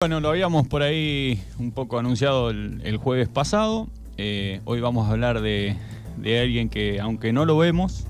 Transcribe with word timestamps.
Bueno, 0.00 0.20
lo 0.20 0.28
habíamos 0.28 0.68
por 0.68 0.82
ahí 0.84 1.42
un 1.58 1.72
poco 1.72 1.98
anunciado 1.98 2.50
el, 2.50 2.80
el 2.84 2.98
jueves 2.98 3.28
pasado. 3.28 3.88
Eh, 4.16 4.60
hoy 4.64 4.80
vamos 4.80 5.08
a 5.08 5.10
hablar 5.10 5.40
de, 5.40 5.74
de 6.16 6.38
alguien 6.38 6.68
que, 6.68 7.00
aunque 7.00 7.32
no 7.32 7.44
lo 7.44 7.58
vemos 7.58 8.06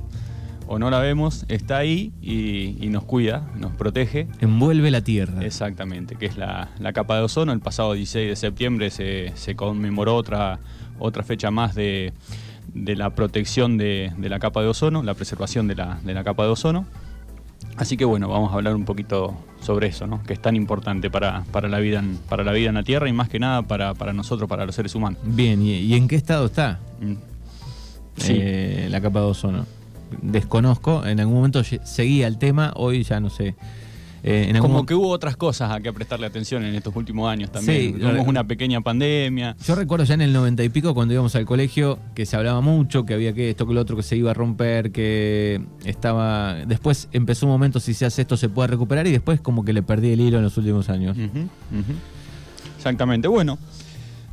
o 0.67 0.79
no 0.79 0.91
la 0.91 0.99
vemos, 0.99 1.47
está 1.49 1.79
ahí 1.79 2.13
y, 2.21 2.77
y 2.85 2.91
nos 2.91 3.05
cuida, 3.05 3.51
nos 3.57 3.73
protege. 3.73 4.29
Envuelve 4.41 4.91
la 4.91 5.01
Tierra. 5.01 5.43
Exactamente, 5.43 6.17
que 6.17 6.27
es 6.27 6.37
la, 6.37 6.69
la 6.79 6.93
capa 6.93 7.17
de 7.17 7.23
ozono. 7.23 7.55
El 7.55 7.61
pasado 7.61 7.95
16 7.95 8.29
de 8.29 8.37
septiembre 8.37 8.91
se, 8.91 9.33
se 9.35 9.57
conmemoró 9.57 10.15
otra, 10.15 10.59
otra 10.99 11.23
fecha 11.23 11.51
más 11.51 11.75
de, 11.75 12.13
de 12.75 12.97
la 12.97 13.15
protección 13.15 13.79
de, 13.79 14.13
de 14.19 14.29
la 14.29 14.39
capa 14.41 14.61
de 14.61 14.69
ozono, 14.69 15.03
la 15.03 15.15
preservación 15.15 15.67
de 15.69 15.77
la, 15.77 15.99
de 16.05 16.13
la 16.13 16.23
capa 16.23 16.43
de 16.43 16.51
ozono. 16.51 16.85
Así 17.79 17.97
que 17.97 18.05
bueno, 18.05 18.29
vamos 18.29 18.51
a 18.53 18.55
hablar 18.57 18.75
un 18.75 18.85
poquito 18.85 19.35
sobre 19.61 19.87
eso, 19.87 20.07
¿no? 20.07 20.23
que 20.25 20.33
es 20.33 20.43
tan 20.43 20.57
importante 20.57 21.11
para, 21.11 21.45
para, 21.53 21.69
la, 21.69 21.79
vida 21.79 22.01
en, 22.01 22.19
para 22.29 22.43
la 22.45 22.53
vida 22.53 22.69
en 22.71 22.75
la 22.75 22.83
Tierra 22.83 23.09
y 23.09 23.13
más 23.13 23.29
que 23.29 23.39
nada 23.39 23.63
para, 23.63 23.95
para 23.95 24.13
nosotros, 24.13 24.49
para 24.49 24.67
los 24.67 24.75
seres 24.75 24.95
humanos. 24.95 25.21
Bien, 25.25 25.63
¿y, 25.63 25.75
y 25.77 25.95
en 25.95 26.09
qué 26.09 26.17
estado 26.17 26.47
está 26.47 26.81
Mm. 27.01 27.13
Sí. 28.17 28.37
eh, 28.37 28.89
la 28.91 29.01
capa 29.01 29.21
de 29.21 29.27
ozono? 29.27 29.65
Desconozco, 30.23 31.07
en 31.07 31.21
algún 31.21 31.37
momento 31.37 31.63
seguía 31.63 32.27
el 32.27 32.39
tema, 32.39 32.73
hoy 32.75 33.05
ya 33.05 33.21
no 33.21 33.31
sé. 33.31 33.55
Eh, 34.23 34.47
en 34.49 34.57
algún 34.57 34.71
Como 34.71 34.81
mo- 34.81 34.87
que 34.87 34.95
hubo 34.95 35.09
otras 35.11 35.37
cosas 35.37 35.71
a 35.71 35.81
que 35.81 35.93
prestarle 35.93 36.27
atención 36.27 36.65
en 36.65 36.75
estos 36.75 36.95
últimos 36.97 37.31
años 37.31 37.53
también. 37.53 37.95
Sí, 37.95 38.01
Tuvimos 38.01 38.27
una 38.27 38.45
pequeña 38.45 38.81
pandemia. 38.81 39.57
Yo 39.65 39.75
recuerdo 39.75 40.05
ya 40.05 40.15
en 40.15 40.23
el 40.23 40.33
90 40.33 40.65
y 40.65 40.69
pico 40.71 40.93
cuando 40.95 41.15
íbamos 41.15 41.35
al 41.37 41.45
colegio 41.47 41.99
que 42.15 42.27
se 42.27 42.37
hablaba 42.37 42.61
mucho, 42.61 43.05
que 43.07 43.15
había 43.15 43.33
que 43.33 43.51
esto, 43.51 43.67
que 43.67 43.75
lo 43.75 43.81
otro, 43.81 43.97
que 43.97 44.03
se 44.03 44.17
iba 44.17 44.33
a 44.33 44.35
romper, 44.35 44.91
que 44.93 45.61
estaba... 45.85 46.55
Después 46.67 47.09
empezó 47.13 47.47
un 47.47 47.53
momento, 47.53 47.79
si 47.81 47.95
se 47.95 48.07
hace 48.07 48.23
esto 48.23 48.37
se 48.37 48.49
puede 48.49 48.69
recuperar 48.69 49.07
y 49.07 49.13
después 49.13 49.41
como 49.41 49.65
que 49.65 49.73
le 49.73 49.83
perdí 49.83 50.11
el 50.13 50.21
hilo 50.21 50.39
en 50.39 50.45
los 50.45 50.57
últimos 50.57 50.89
años. 50.89 51.17
Exactamente. 52.77 53.29
Bueno, 53.29 53.59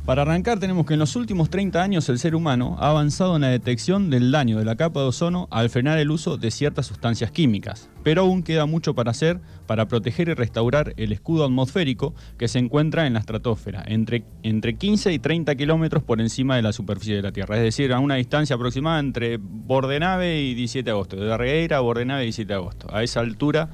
para 0.06 0.22
arrancar 0.22 0.60
tenemos 0.60 0.86
que 0.86 0.92
en 0.94 1.00
los 1.00 1.16
últimos 1.16 1.50
30 1.50 1.82
años 1.82 2.08
el 2.08 2.20
ser 2.20 2.36
humano 2.36 2.76
ha 2.78 2.90
avanzado 2.90 3.34
en 3.34 3.42
la 3.42 3.48
detección 3.48 4.08
del 4.08 4.30
daño 4.30 4.56
de 4.56 4.64
la 4.64 4.76
capa 4.76 5.00
de 5.00 5.06
ozono 5.06 5.48
al 5.50 5.68
frenar 5.68 5.98
el 5.98 6.12
uso 6.12 6.36
de 6.36 6.52
ciertas 6.52 6.86
sustancias 6.86 7.32
químicas, 7.32 7.90
pero 8.04 8.22
aún 8.22 8.44
queda 8.44 8.66
mucho 8.66 8.94
para 8.94 9.10
hacer 9.10 9.40
para 9.66 9.88
proteger 9.88 10.28
y 10.28 10.34
restaurar 10.34 10.94
el 10.96 11.10
escudo 11.10 11.44
atmosférico 11.44 12.14
que 12.38 12.46
se 12.46 12.60
encuentra 12.60 13.08
en 13.08 13.14
la 13.14 13.18
estratosfera, 13.18 13.82
entre, 13.84 14.22
entre 14.44 14.76
15 14.76 15.12
y 15.12 15.18
30 15.18 15.56
kilómetros 15.56 16.04
por 16.04 16.20
encima 16.20 16.54
de 16.54 16.62
la 16.62 16.72
superficie 16.72 17.16
de 17.16 17.22
la 17.22 17.32
Tierra, 17.32 17.56
es 17.56 17.62
decir, 17.64 17.92
a 17.92 17.98
una 17.98 18.14
distancia 18.14 18.54
aproximada 18.54 19.00
entre 19.00 19.38
Bordenave 19.40 20.40
y 20.40 20.54
17 20.54 20.84
de 20.84 20.90
agosto, 20.92 21.16
de 21.16 21.36
Regueira 21.36 21.78
a 21.78 21.80
Bordenave 21.80 22.22
y 22.22 22.26
17 22.26 22.46
de 22.52 22.54
agosto. 22.54 22.86
A 22.94 23.02
esa 23.02 23.18
altura 23.18 23.70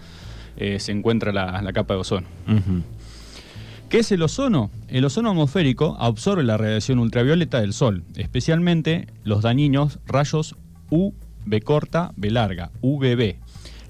eh, 0.56 0.78
se 0.80 0.92
encuentra 0.92 1.30
la- 1.30 1.70
capa 1.75 1.92
de 1.92 2.00
ozono. 2.00 2.27
¿Qué 3.92 3.98
es 3.98 4.10
el 4.10 4.22
ozono? 4.22 4.70
El 4.88 5.04
ozono 5.04 5.28
atmosférico 5.32 5.98
absorbe 6.00 6.42
la 6.44 6.56
radiación 6.56 6.98
ultravioleta 6.98 7.60
del 7.60 7.74
Sol, 7.74 8.04
especialmente 8.16 9.06
los 9.22 9.42
dañinos 9.42 9.98
rayos 10.06 10.56
UV 10.88 11.12
corta, 11.62 12.14
B 12.16 12.30
larga, 12.30 12.70
UVB. 12.80 13.36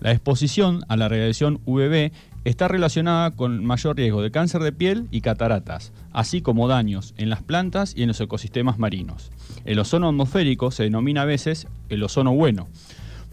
La 0.01 0.11
exposición 0.11 0.85
a 0.89 0.97
la 0.97 1.09
radiación 1.09 1.61
UVB 1.67 2.11
está 2.43 2.67
relacionada 2.67 3.31
con 3.31 3.65
mayor 3.65 3.97
riesgo 3.97 4.23
de 4.23 4.33
cáncer 4.33 4.65
de 4.65 4.73
piel 4.73 5.07
y 5.13 5.21
cataratas, 5.21 5.93
así 6.11 6.43
como 6.43 6.67
daños 6.67 7.15
en 7.17 7.31
las 7.31 7.45
plantas 7.45 7.95
y 7.97 8.03
en 8.03 8.09
los 8.09 8.21
ecosistemas 8.21 8.81
marinos. 8.81 9.31
El 9.65 9.79
ozono 9.79 10.09
atmosférico 10.09 10.73
se 10.73 10.83
denomina 10.83 11.23
a 11.23 11.27
veces 11.27 11.69
el 11.91 12.03
ozono 12.03 12.35
bueno, 12.35 12.67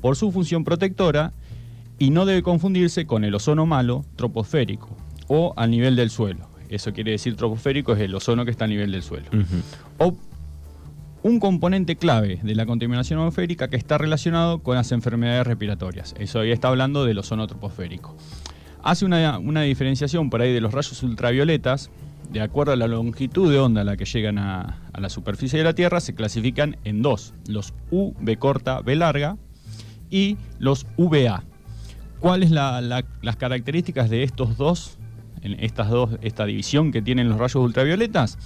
por 0.01 0.15
su 0.15 0.31
función 0.31 0.63
protectora 0.63 1.33
y 1.97 2.11
no 2.11 2.27
debe 2.27 2.43
confundirse 2.43 3.07
con 3.07 3.23
el 3.23 3.33
ozono 3.33 3.65
malo 3.65 4.05
troposférico 4.15 4.95
o 5.27 5.55
al 5.57 5.71
nivel 5.71 5.95
del 5.95 6.11
suelo. 6.11 6.48
Eso 6.69 6.93
quiere 6.93 7.11
decir 7.11 7.35
troposférico 7.35 7.93
es 7.93 7.99
el 7.99 8.13
ozono 8.15 8.45
que 8.45 8.51
está 8.51 8.65
a 8.65 8.67
nivel 8.67 8.91
del 8.91 9.03
suelo. 9.03 9.25
O 9.97 10.15
un 11.21 11.39
componente 11.39 11.95
clave 11.97 12.39
de 12.43 12.55
la 12.55 12.65
contaminación 12.65 13.19
atmosférica 13.19 13.67
que 13.67 13.75
está 13.75 13.97
relacionado 13.97 14.59
con 14.59 14.75
las 14.75 14.91
enfermedades 14.93 15.45
respiratorias. 15.47 16.15
Eso 16.17 16.39
ahí 16.39 16.51
está 16.51 16.69
hablando 16.69 17.03
del 17.05 17.17
ozono 17.17 17.45
troposférico. 17.47 18.15
Hace 18.83 19.03
una, 19.05 19.37
una 19.39 19.63
diferenciación 19.63 20.29
por 20.29 20.41
ahí 20.41 20.53
de 20.53 20.61
los 20.61 20.71
rayos 20.73 21.03
ultravioletas. 21.03 21.89
De 22.31 22.41
acuerdo 22.41 22.73
a 22.73 22.75
la 22.75 22.87
longitud 22.87 23.51
de 23.51 23.57
onda 23.57 23.81
a 23.81 23.83
la 23.83 23.97
que 23.97 24.05
llegan 24.05 24.37
a, 24.37 24.77
a 24.93 25.01
la 25.01 25.09
superficie 25.09 25.57
de 25.57 25.65
la 25.65 25.73
Tierra, 25.73 25.99
se 25.99 26.13
clasifican 26.13 26.77
en 26.83 27.01
dos: 27.01 27.33
los 27.47 27.73
UV 27.89 28.37
corta, 28.37 28.81
B 28.81 28.95
larga 28.95 29.35
y 30.11 30.37
los 30.59 30.85
UVA. 30.95 31.43
¿Cuáles 32.19 32.51
la, 32.51 32.81
la- 32.81 33.03
las 33.23 33.35
características 33.35 34.11
de 34.11 34.21
estos 34.21 34.57
dos, 34.57 34.98
en 35.41 35.55
estas 35.63 35.89
dos, 35.89 36.11
esta 36.21 36.45
división 36.45 36.91
que 36.91 37.01
tienen 37.01 37.29
los 37.29 37.37
rayos 37.37 37.55
ultravioletas? 37.55 38.37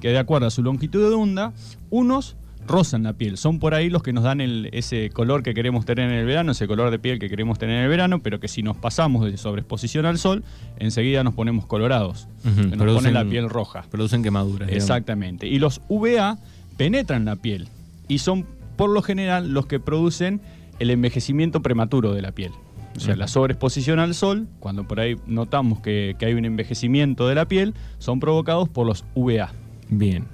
Que 0.00 0.08
de 0.08 0.18
acuerdo 0.18 0.46
a 0.46 0.50
su 0.50 0.62
longitud 0.62 1.08
de 1.08 1.14
onda, 1.14 1.52
unos 1.90 2.36
rozan 2.66 3.02
la 3.02 3.14
piel, 3.14 3.36
son 3.38 3.58
por 3.58 3.74
ahí 3.74 3.88
los 3.90 4.02
que 4.02 4.12
nos 4.12 4.22
dan 4.22 4.40
el- 4.40 4.68
ese 4.72 5.10
color 5.10 5.42
que 5.42 5.54
queremos 5.54 5.86
tener 5.86 6.08
en 6.10 6.16
el 6.16 6.26
verano, 6.26 6.52
ese 6.52 6.66
color 6.68 6.90
de 6.90 6.98
piel 6.98 7.18
que 7.18 7.28
queremos 7.28 7.58
tener 7.58 7.76
en 7.78 7.82
el 7.84 7.88
verano, 7.88 8.22
pero 8.22 8.38
que 8.38 8.48
si 8.48 8.62
nos 8.62 8.76
pasamos 8.76 9.24
de 9.24 9.36
sobreexposición 9.38 10.06
al 10.06 10.18
sol, 10.18 10.44
enseguida 10.78 11.24
nos 11.24 11.34
ponemos 11.34 11.66
colorados, 11.66 12.28
nos 12.44 12.54
pone 12.54 12.76
producen- 12.76 13.12
la 13.14 13.24
piel 13.24 13.48
roja. 13.48 13.84
Producen 13.90 14.22
quemaduras. 14.22 14.68
digamos. 14.68 14.82
Exactamente. 14.84 15.48
Y 15.48 15.58
los 15.58 15.80
VA 15.88 16.38
penetran 16.76 17.24
la 17.24 17.36
piel 17.36 17.68
y 18.08 18.18
son 18.18 18.46
por 18.76 18.90
lo 18.90 19.02
general 19.02 19.52
los 19.52 19.66
que 19.66 19.80
producen 19.80 20.40
el 20.78 20.90
envejecimiento 20.90 21.60
prematuro 21.62 22.12
de 22.14 22.22
la 22.22 22.32
piel. 22.32 22.52
O 22.96 23.00
sea, 23.00 23.16
la 23.16 23.28
sobreexposición 23.28 23.98
al 23.98 24.14
sol, 24.14 24.48
cuando 24.58 24.86
por 24.86 25.00
ahí 25.00 25.16
notamos 25.26 25.80
que, 25.80 26.16
que 26.18 26.26
hay 26.26 26.34
un 26.34 26.44
envejecimiento 26.44 27.28
de 27.28 27.34
la 27.34 27.46
piel, 27.46 27.74
son 27.98 28.20
provocados 28.20 28.68
por 28.68 28.86
los 28.86 29.04
VA. 29.14 29.52
Bien. 29.88 30.26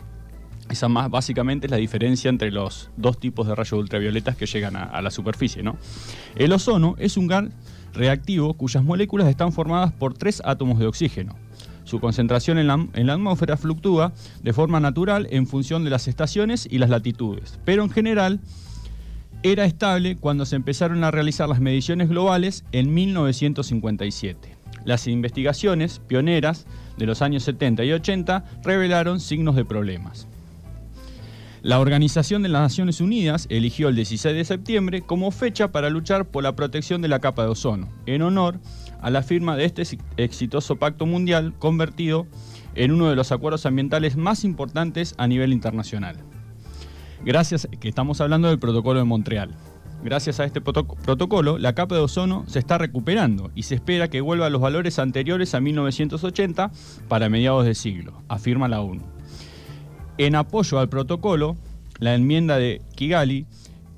Esa 0.70 0.88
más 0.88 1.10
básicamente 1.10 1.66
es 1.66 1.70
la 1.70 1.76
diferencia 1.76 2.28
entre 2.28 2.50
los 2.50 2.90
dos 2.96 3.20
tipos 3.20 3.46
de 3.46 3.54
rayos 3.54 3.78
ultravioletas 3.78 4.36
que 4.36 4.46
llegan 4.46 4.74
a, 4.74 4.84
a 4.84 5.00
la 5.00 5.10
superficie. 5.10 5.62
¿no? 5.62 5.76
El 6.34 6.52
ozono 6.52 6.96
es 6.98 7.16
un 7.16 7.28
gas 7.28 7.44
reactivo 7.92 8.54
cuyas 8.54 8.82
moléculas 8.82 9.28
están 9.28 9.52
formadas 9.52 9.92
por 9.92 10.14
tres 10.14 10.42
átomos 10.44 10.78
de 10.78 10.86
oxígeno. 10.86 11.36
Su 11.84 12.00
concentración 12.00 12.58
en 12.58 12.66
la, 12.66 12.84
en 12.94 13.06
la 13.06 13.12
atmósfera 13.12 13.56
fluctúa 13.56 14.12
de 14.42 14.52
forma 14.52 14.80
natural 14.80 15.28
en 15.30 15.46
función 15.46 15.84
de 15.84 15.90
las 15.90 16.08
estaciones 16.08 16.66
y 16.68 16.78
las 16.78 16.90
latitudes, 16.90 17.60
pero 17.64 17.84
en 17.84 17.90
general 17.90 18.40
era 19.52 19.64
estable 19.64 20.16
cuando 20.16 20.44
se 20.44 20.56
empezaron 20.56 21.04
a 21.04 21.10
realizar 21.12 21.48
las 21.48 21.60
mediciones 21.60 22.08
globales 22.08 22.64
en 22.72 22.92
1957. 22.92 24.56
Las 24.84 25.06
investigaciones 25.06 26.00
pioneras 26.00 26.66
de 26.96 27.06
los 27.06 27.22
años 27.22 27.44
70 27.44 27.84
y 27.84 27.92
80 27.92 28.44
revelaron 28.64 29.20
signos 29.20 29.54
de 29.54 29.64
problemas. 29.64 30.26
La 31.62 31.80
Organización 31.80 32.42
de 32.42 32.48
las 32.48 32.62
Naciones 32.62 33.00
Unidas 33.00 33.46
eligió 33.48 33.88
el 33.88 33.96
16 33.96 34.34
de 34.36 34.44
septiembre 34.44 35.02
como 35.02 35.30
fecha 35.30 35.72
para 35.72 35.90
luchar 35.90 36.26
por 36.26 36.42
la 36.44 36.54
protección 36.54 37.00
de 37.02 37.08
la 37.08 37.20
capa 37.20 37.42
de 37.42 37.48
ozono, 37.48 37.88
en 38.06 38.22
honor 38.22 38.58
a 39.00 39.10
la 39.10 39.22
firma 39.22 39.56
de 39.56 39.64
este 39.64 39.82
ex- 39.82 39.96
exitoso 40.16 40.76
pacto 40.76 41.06
mundial 41.06 41.54
convertido 41.58 42.26
en 42.74 42.92
uno 42.92 43.08
de 43.10 43.16
los 43.16 43.32
acuerdos 43.32 43.66
ambientales 43.66 44.16
más 44.16 44.44
importantes 44.44 45.14
a 45.18 45.26
nivel 45.26 45.52
internacional. 45.52 46.16
Gracias, 47.26 47.69
que 47.81 47.88
estamos 47.88 48.20
hablando 48.20 48.47
del 48.48 48.60
protocolo 48.60 49.00
de 49.00 49.04
Montreal. 49.04 49.50
Gracias 50.04 50.38
a 50.38 50.44
este 50.44 50.60
proto- 50.62 50.87
protocolo, 51.04 51.59
la 51.59 51.75
capa 51.75 51.97
de 51.97 52.00
ozono 52.00 52.44
se 52.47 52.60
está 52.60 52.78
recuperando 52.78 53.50
y 53.56 53.64
se 53.64 53.75
espera 53.75 54.09
que 54.09 54.20
vuelva 54.20 54.47
a 54.47 54.50
los 54.50 54.60
valores 54.60 55.00
anteriores 55.00 55.53
a 55.54 55.60
1980 55.60 56.70
para 57.09 57.28
mediados 57.28 57.65
de 57.65 57.75
siglo, 57.75 58.22
afirma 58.28 58.69
la 58.69 58.81
ONU. 58.81 59.03
En 60.19 60.36
apoyo 60.36 60.78
al 60.78 60.88
protocolo, 60.88 61.56
la 61.98 62.15
enmienda 62.15 62.59
de 62.59 62.81
Kigali, 62.94 63.47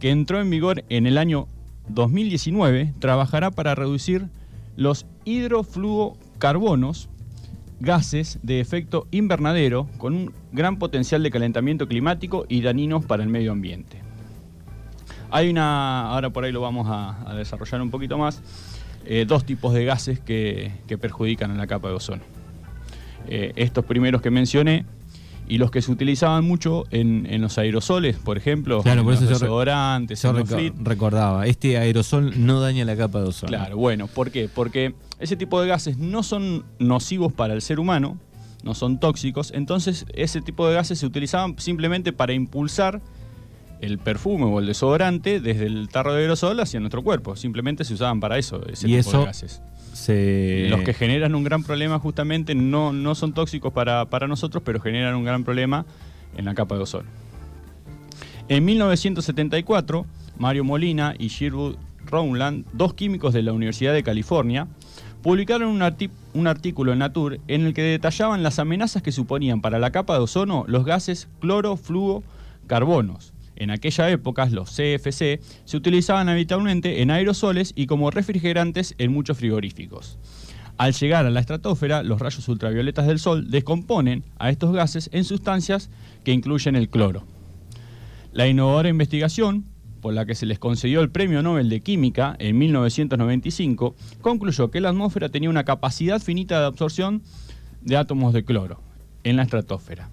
que 0.01 0.11
entró 0.11 0.41
en 0.41 0.49
vigor 0.49 0.85
en 0.89 1.07
el 1.07 1.19
año 1.19 1.49
2019, 1.91 2.95
trabajará 2.99 3.51
para 3.51 3.75
reducir 3.75 4.29
los 4.77 5.05
hidrofluocarbonos, 5.27 7.11
gases 7.81 8.39
de 8.43 8.61
efecto 8.61 9.07
invernadero, 9.11 9.89
con 9.99 10.15
un 10.15 10.33
gran 10.53 10.79
potencial 10.79 11.23
de 11.23 11.31
calentamiento 11.31 11.87
climático 11.87 12.45
y 12.49 12.61
dañinos 12.63 13.05
para 13.05 13.23
el 13.23 13.29
medio 13.29 13.53
ambiente. 13.53 14.01
Hay 15.31 15.51
una, 15.51 16.09
ahora 16.09 16.31
por 16.31 16.45
ahí 16.45 16.53
lo 16.53 16.61
vamos 16.61 16.87
a, 16.91 17.35
desarrollar 17.35 17.81
un 17.83 17.91
poquito 17.91 18.19
más, 18.19 18.43
eh, 19.05 19.25
dos 19.27 19.45
tipos 19.45 19.75
de 19.75 19.85
gases 19.85 20.21
que, 20.21 20.73
que 20.87 20.99
perjudican 20.99 21.51
a 21.51 21.55
la 21.55 21.67
capa 21.67 21.89
de 21.89 21.95
ozono. 21.95 22.23
Eh, 23.27 23.53
estos 23.57 23.85
primeros 23.85 24.23
que 24.23 24.31
mencioné 24.31 24.87
y 25.49 25.59
los 25.59 25.71
que 25.71 25.81
se 25.83 25.91
utilizaban 25.91 26.45
mucho 26.45 26.85
en, 26.91 27.27
en 27.31 27.41
los 27.41 27.57
aerosoles, 27.59 28.17
por 28.17 28.37
ejemplo, 28.37 28.83
Claro, 28.83 29.01
en 29.01 29.05
por 29.07 29.15
los 29.15 29.23
eso 29.23 29.31
yo 29.33 29.39
re- 29.39 29.45
desodorantes, 29.47 30.23
Yo 30.23 30.31
en 30.31 30.37
los 30.37 30.49
reco- 30.49 30.57
flit. 30.59 30.75
recordaba, 30.83 31.47
este 31.47 31.79
aerosol 31.79 32.45
no 32.47 32.61
daña 32.61 32.85
la 32.85 32.97
capa 32.97 33.21
de 33.21 33.29
ozono. 33.29 33.49
Claro, 33.49 33.77
bueno, 33.79 34.07
¿por 34.09 34.31
qué? 34.31 34.49
Porque 34.55 34.95
ese 35.19 35.37
tipo 35.37 35.61
de 35.61 35.69
gases 35.69 35.97
no 35.99 36.23
son 36.23 36.65
nocivos 36.79 37.33
para 37.33 37.55
el 37.55 37.63
ser 37.63 37.81
humano, 37.81 38.19
no 38.63 38.75
son 38.75 39.01
tóxicos, 39.01 39.51
entonces 39.55 40.05
ese 40.15 40.43
tipo 40.43 40.69
de 40.69 40.75
gases 40.75 40.99
se 40.99 41.07
utilizaban 41.07 41.55
simplemente 41.59 42.13
para 42.13 42.33
impulsar 42.35 43.01
el 43.81 43.99
perfume 43.99 44.45
o 44.45 44.59
el 44.59 44.67
desodorante 44.67 45.39
desde 45.41 45.67
el 45.67 45.89
tarro 45.89 46.13
de 46.13 46.23
aerosol 46.23 46.59
hacia 46.61 46.81
nuestro 46.81 47.03
cuerpo, 47.05 47.37
simplemente 47.37 47.85
se 47.85 47.95
usaban 47.95 48.19
para 48.19 48.37
eso, 48.37 48.61
ese 48.67 48.89
Y 48.89 48.97
tipo 48.97 49.09
eso 49.09 49.19
de 49.21 49.25
gases. 49.27 49.63
Los 50.71 50.83
que 50.83 50.95
generan 50.95 51.35
un 51.35 51.45
gran 51.45 51.63
problema 51.63 51.99
justamente 51.99 52.55
no, 52.55 52.93
no 52.93 53.15
son 53.15 53.33
tóxicos 53.33 53.73
para, 53.73 54.07
para 54.07 54.27
nosotros, 54.27 54.63
pero 54.65 54.81
generan 54.81 55.15
un 55.15 55.25
gran 55.25 55.45
problema 55.45 55.87
en 56.37 56.45
la 56.45 56.55
capa 56.55 56.77
de 56.77 56.83
ozono. 56.83 57.09
En 58.49 58.65
1974, 58.65 60.07
Mario 60.39 60.65
Molina 60.65 61.15
y 61.19 61.29
Sherwood 61.29 61.77
Rowland, 62.07 62.65
dos 62.73 62.95
químicos 62.95 63.35
de 63.35 63.43
la 63.43 63.53
Universidad 63.53 63.93
de 63.93 64.03
California, 64.03 64.69
publicaron 65.23 65.69
un, 65.69 65.83
un 66.35 66.47
artículo 66.47 66.93
en 66.93 67.01
Nature 67.01 67.41
en 67.49 67.67
el 67.67 67.75
que 67.75 67.83
detallaban 67.83 68.43
las 68.43 68.59
amenazas 68.59 69.03
que 69.03 69.13
suponían 69.13 69.61
para 69.61 69.79
la 69.79 69.91
capa 69.91 70.15
de 70.15 70.21
ozono 70.21 70.65
los 70.67 70.85
gases 70.85 71.29
cloro, 71.41 71.79
carbonos. 72.67 73.35
En 73.59 73.71
aquella 73.71 74.09
época, 74.09 74.47
los 74.47 74.71
CFC 74.71 75.41
se 75.65 75.77
utilizaban 75.77 76.29
habitualmente 76.29 77.03
en 77.03 77.11
aerosoles 77.11 77.73
y 77.75 77.87
como 77.87 78.11
refrigerantes 78.11 78.95
en 78.99 79.13
muchos 79.13 79.37
frigoríficos. 79.37 80.19
Al 80.77 80.93
llegar 80.93 81.27
a 81.27 81.31
la 81.31 81.41
estratosfera, 81.41 82.05
los 82.05 82.21
rayos 82.21 82.49
ultravioletas 82.49 83.09
del 83.09 83.19
Sol 83.19 83.51
descomponen 83.51 84.23
a 84.39 84.49
estos 84.49 84.73
gases 84.73 85.11
en 85.13 85.25
sustancias 85.25 85.91
que 86.23 86.33
incluyen 86.33 86.77
el 86.77 86.89
cloro. 86.89 87.25
La 88.33 88.47
innovadora 88.47 88.89
investigación, 88.89 89.65
por 90.01 90.15
la 90.15 90.25
que 90.25 90.37
se 90.37 90.47
les 90.47 90.61
concedió 90.61 91.01
el 91.01 91.11
Premio 91.11 91.43
Nobel 91.43 91.69
de 91.69 91.81
Química 91.81 92.37
en 92.39 92.57
1995, 92.59 93.97
concluyó 94.21 94.71
que 94.71 94.81
la 94.81 94.91
atmósfera 94.91 95.31
tenía 95.31 95.51
una 95.51 95.65
capacidad 95.65 96.21
finita 96.21 96.61
de 96.61 96.67
absorción 96.67 97.23
de 97.81 97.97
átomos 97.97 98.33
de 98.33 98.45
cloro 98.45 98.81
en 99.25 99.35
la 99.35 99.43
estratosfera. 99.43 100.11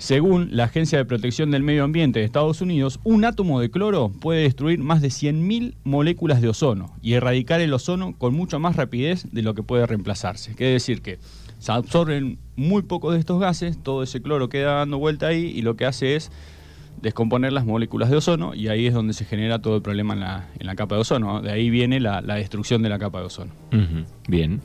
Según 0.00 0.48
la 0.56 0.64
Agencia 0.64 0.96
de 0.96 1.04
Protección 1.04 1.50
del 1.50 1.62
Medio 1.62 1.84
Ambiente 1.84 2.20
de 2.20 2.24
Estados 2.24 2.62
Unidos, 2.62 3.00
un 3.04 3.26
átomo 3.26 3.60
de 3.60 3.70
cloro 3.70 4.08
puede 4.08 4.44
destruir 4.44 4.78
más 4.78 5.02
de 5.02 5.08
100.000 5.08 5.74
moléculas 5.84 6.40
de 6.40 6.48
ozono 6.48 6.96
y 7.02 7.12
erradicar 7.12 7.60
el 7.60 7.74
ozono 7.74 8.16
con 8.16 8.32
mucha 8.32 8.58
más 8.58 8.76
rapidez 8.76 9.30
de 9.30 9.42
lo 9.42 9.54
que 9.54 9.62
puede 9.62 9.84
reemplazarse. 9.84 10.54
Quiere 10.54 10.72
decir 10.72 11.02
que 11.02 11.18
se 11.58 11.72
absorben 11.72 12.38
muy 12.56 12.80
pocos 12.80 13.12
de 13.12 13.20
estos 13.20 13.38
gases, 13.40 13.76
todo 13.82 14.02
ese 14.02 14.22
cloro 14.22 14.48
queda 14.48 14.76
dando 14.76 14.96
vuelta 14.96 15.26
ahí 15.26 15.52
y 15.54 15.60
lo 15.60 15.76
que 15.76 15.84
hace 15.84 16.16
es 16.16 16.32
descomponer 17.02 17.52
las 17.52 17.66
moléculas 17.66 18.08
de 18.08 18.16
ozono 18.16 18.54
y 18.54 18.68
ahí 18.68 18.86
es 18.86 18.94
donde 18.94 19.12
se 19.12 19.26
genera 19.26 19.58
todo 19.58 19.76
el 19.76 19.82
problema 19.82 20.14
en 20.14 20.20
la, 20.20 20.48
en 20.58 20.66
la 20.66 20.76
capa 20.76 20.94
de 20.94 21.02
ozono. 21.02 21.42
De 21.42 21.52
ahí 21.52 21.68
viene 21.68 22.00
la, 22.00 22.22
destrucción 22.22 22.80
de 22.80 22.88
la 22.88 22.98
capa 22.98 23.20
de 23.20 23.26
ozono. 23.26 23.52
Bien. 24.26 24.62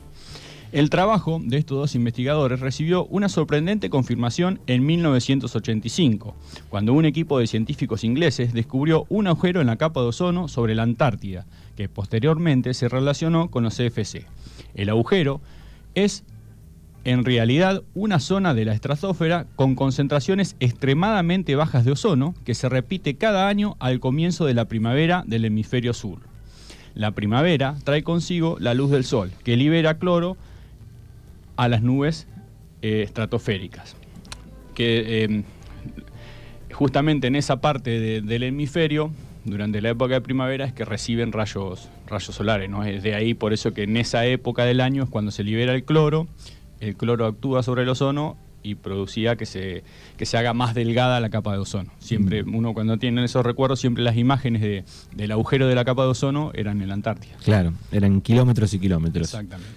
El 0.76 0.90
trabajo 0.90 1.40
de 1.42 1.56
estos 1.56 1.78
dos 1.78 1.94
investigadores 1.94 2.60
recibió 2.60 3.06
una 3.06 3.30
sorprendente 3.30 3.88
confirmación 3.88 4.60
en 4.66 4.84
1985, 4.84 6.36
cuando 6.68 6.92
un 6.92 7.06
equipo 7.06 7.38
de 7.38 7.46
científicos 7.46 8.04
ingleses 8.04 8.52
descubrió 8.52 9.06
un 9.08 9.26
agujero 9.26 9.62
en 9.62 9.68
la 9.68 9.76
capa 9.76 10.02
de 10.02 10.08
ozono 10.08 10.48
sobre 10.48 10.74
la 10.74 10.82
Antártida, 10.82 11.46
que 11.76 11.88
posteriormente 11.88 12.74
se 12.74 12.90
relacionó 12.90 13.50
con 13.50 13.64
los 13.64 13.74
CFC. 13.74 14.26
El 14.74 14.90
agujero 14.90 15.40
es 15.94 16.24
en 17.04 17.24
realidad 17.24 17.82
una 17.94 18.20
zona 18.20 18.52
de 18.52 18.66
la 18.66 18.74
estratosfera 18.74 19.46
con 19.56 19.76
concentraciones 19.76 20.56
extremadamente 20.60 21.56
bajas 21.56 21.86
de 21.86 21.92
ozono 21.92 22.34
que 22.44 22.54
se 22.54 22.68
repite 22.68 23.16
cada 23.16 23.48
año 23.48 23.76
al 23.78 23.98
comienzo 23.98 24.44
de 24.44 24.52
la 24.52 24.66
primavera 24.66 25.24
del 25.26 25.46
hemisferio 25.46 25.94
sur. 25.94 26.18
La 26.94 27.12
primavera 27.12 27.76
trae 27.84 28.02
consigo 28.02 28.58
la 28.60 28.74
luz 28.74 28.90
del 28.90 29.04
sol, 29.04 29.30
que 29.42 29.56
libera 29.56 29.98
cloro 29.98 30.36
a 31.56 31.68
las 31.68 31.82
nubes 31.82 32.26
eh, 32.82 33.02
estratosféricas. 33.02 33.96
Que 34.74 35.24
eh, 35.24 35.42
justamente 36.72 37.26
en 37.26 37.36
esa 37.36 37.60
parte 37.60 37.98
de- 38.00 38.20
del 38.22 38.42
hemisferio, 38.42 39.10
durante 39.44 39.80
la 39.80 39.90
época 39.90 40.14
de 40.14 40.20
primavera, 40.20 40.64
es 40.64 40.72
que 40.72 40.84
reciben 40.84 41.32
rayos, 41.32 41.88
rayos 42.06 42.34
solares. 42.34 42.68
¿no? 42.68 42.84
Es 42.84 43.02
de 43.02 43.14
ahí 43.14 43.34
por 43.34 43.52
eso 43.52 43.72
que 43.72 43.84
en 43.84 43.96
esa 43.96 44.26
época 44.26 44.64
del 44.64 44.80
año 44.80 45.04
es 45.04 45.08
cuando 45.10 45.30
se 45.30 45.44
libera 45.44 45.72
el 45.74 45.84
cloro, 45.84 46.26
el 46.80 46.96
cloro 46.96 47.26
actúa 47.26 47.62
sobre 47.62 47.82
el 47.84 47.88
ozono 47.88 48.36
y 48.62 48.74
producía 48.74 49.36
que 49.36 49.46
se, 49.46 49.84
que 50.16 50.26
se 50.26 50.36
haga 50.36 50.52
más 50.52 50.74
delgada 50.74 51.20
la 51.20 51.30
capa 51.30 51.52
de 51.52 51.58
ozono. 51.58 51.92
Siempre, 52.00 52.42
uno 52.42 52.74
cuando 52.74 52.96
tiene 52.98 53.24
esos 53.24 53.46
recuerdos, 53.46 53.78
siempre 53.80 54.02
las 54.02 54.16
imágenes 54.16 54.60
de- 54.60 54.84
del 55.14 55.30
agujero 55.30 55.68
de 55.68 55.74
la 55.76 55.84
capa 55.84 56.02
de 56.02 56.08
ozono 56.08 56.50
eran 56.52 56.82
en 56.82 56.88
la 56.88 56.94
Antártida. 56.94 57.36
Claro, 57.44 57.72
eran 57.92 58.20
kilómetros 58.20 58.74
y 58.74 58.80
kilómetros. 58.80 59.28
Exactamente. 59.28 59.70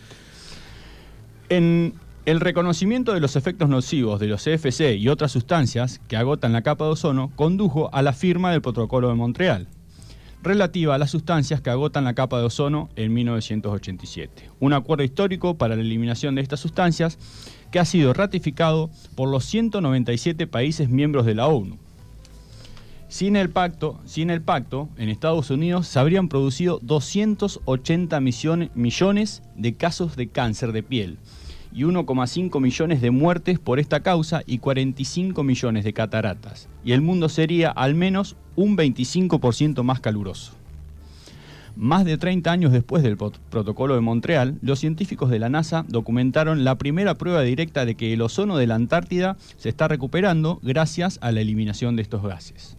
En 1.50 1.96
el 2.28 2.40
reconocimiento 2.40 3.12
de 3.12 3.20
los 3.20 3.36
efectos 3.36 3.70
nocivos 3.70 4.20
de 4.20 4.28
los 4.28 4.44
CFC 4.44 4.96
y 4.98 5.08
otras 5.08 5.32
sustancias 5.32 6.00
que 6.08 6.16
agotan 6.16 6.54
la 6.54 6.62
capa 6.62 6.86
de 6.86 6.92
ozono 6.92 7.32
condujo 7.36 7.90
a 7.92 8.04
la 8.04 8.14
firma 8.14 8.52
del 8.52 8.62
Protocolo 8.62 9.08
de 9.08 9.16
Montreal, 9.16 9.68
relativa 10.44 10.94
a 10.94 11.00
las 11.00 11.10
sustancias 11.10 11.60
que 11.60 11.72
agotan 11.72 12.04
la 12.04 12.14
capa 12.14 12.38
de 12.38 12.46
ozono 12.46 12.90
en 12.96 13.16
1987. 13.16 14.52
Un 14.60 14.74
acuerdo 14.74 15.04
histórico 15.04 15.58
para 15.58 15.76
la 15.76 15.82
eliminación 15.82 16.36
de 16.36 16.42
estas 16.42 16.60
sustancias 16.60 17.18
que 17.72 17.80
ha 17.80 17.86
sido 17.86 18.14
ratificado 18.14 18.92
por 19.16 19.28
los 19.28 19.44
197 19.46 20.46
países 20.46 20.88
miembros 20.88 21.26
de 21.26 21.34
la 21.34 21.48
ONU. 21.48 21.80
Sin 23.10 23.36
el 23.36 23.50
pacto, 23.50 24.00
sin 24.06 24.30
el 24.30 24.42
pacto, 24.42 24.88
en 24.96 25.10
Estados 25.10 25.50
Unidos 25.50 25.88
se 25.88 25.98
habrían 25.98 26.30
producido 26.30 26.80
280 26.84 28.20
millones, 28.22 29.42
de 29.56 29.74
casos 29.74 30.16
de 30.16 30.28
cáncer 30.28 30.72
de 30.74 30.84
piel 30.84 31.18
y 31.74 31.84
1,5 31.84 32.60
millones 32.62 33.02
de 33.02 33.10
muertes 33.12 33.58
por 33.60 33.80
esta 33.80 34.02
causa 34.02 34.42
y 34.46 34.60
45 34.60 35.44
millones 35.44 35.84
de 35.84 35.94
cataratas. 35.94 36.68
Y 36.84 36.92
el 36.92 37.02
mundo 37.02 37.30
sería 37.30 37.72
al 37.72 37.96
menos 37.96 38.36
un 38.56 38.78
25% 38.78 39.82
más 39.84 40.00
caluroso. 40.00 40.54
Más 41.76 42.06
de 42.06 42.18
30 42.18 42.52
años 42.52 42.72
después 42.72 43.02
del 43.04 43.18
prot- 43.18 43.40
protocolo 43.50 43.96
de 43.96 44.02
Montreal, 44.02 44.58
los 44.62 44.80
científicos 44.80 45.30
de 45.30 45.40
la 45.40 45.50
NASA 45.50 45.86
documentaron 45.88 46.64
la 46.64 46.78
primera 46.78 47.16
prueba 47.16 47.42
directa 47.42 47.86
de 47.86 47.96
que 47.96 48.14
el 48.14 48.22
ozono 48.22 48.58
de 48.58 48.68
la 48.68 48.76
Antártida 48.76 49.38
se 49.58 49.70
está 49.70 49.88
recuperando 49.88 50.60
gracias 50.62 51.18
a 51.22 51.32
la 51.32 51.42
eliminación 51.42 51.96
de 51.96 52.02
estos 52.04 52.22
gases. 52.24 52.79